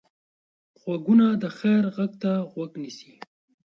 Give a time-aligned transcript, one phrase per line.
[0.81, 3.13] غوږونه د خیر غږ ته غوږ نیسي